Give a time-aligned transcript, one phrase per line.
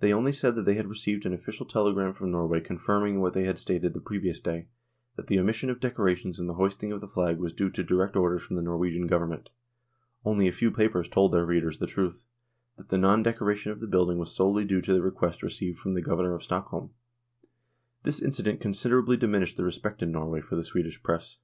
[0.00, 3.44] They only said that they had received an official telegram from Norway confirming what they
[3.44, 4.66] had stated the previous day,
[5.16, 8.16] that the omission of decorations and the hoisting of the flag was due to direct
[8.16, 9.50] orders from the Norwegian Govern ment.
[10.24, 12.24] Only a few papers told their readers the truth,
[12.78, 15.92] that the non decoration of the building was solely due to the request received from
[15.92, 16.92] the Governor of Stockholm.
[18.04, 21.36] This incident considerably diminished the respect in Norway for the Swedish Press.